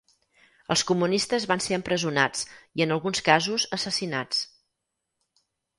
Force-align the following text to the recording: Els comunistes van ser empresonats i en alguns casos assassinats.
Els 0.75 0.83
comunistes 0.91 1.45
van 1.51 1.61
ser 1.65 1.77
empresonats 1.77 2.49
i 2.81 2.85
en 2.87 2.97
alguns 2.97 3.25
casos 3.31 3.71
assassinats. 3.81 4.45